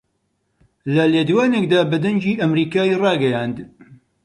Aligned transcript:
لە 0.95 1.03
لێدوانێکدا 1.13 1.81
بە 1.91 1.97
دەنگی 2.03 2.39
ئەمەریکای 2.41 2.97
ڕاگەیاند 3.01 3.57